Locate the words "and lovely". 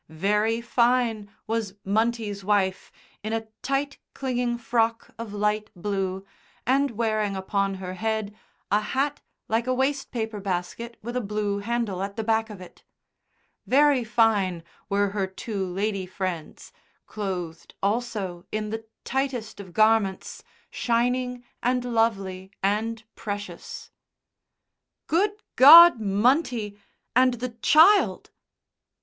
21.61-22.49